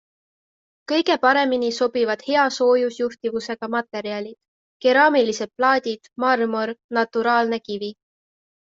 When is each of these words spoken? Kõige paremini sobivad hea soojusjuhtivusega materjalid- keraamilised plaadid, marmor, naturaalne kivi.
Kõige 0.91 1.17
paremini 1.25 1.69
sobivad 1.79 2.23
hea 2.29 2.47
soojusjuhtivusega 2.57 3.71
materjalid- 3.77 4.37
keraamilised 4.87 5.55
plaadid, 5.61 6.13
marmor, 6.27 6.77
naturaalne 7.01 7.65
kivi. 7.71 7.97